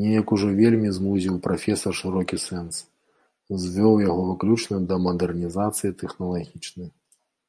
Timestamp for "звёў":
3.62-3.94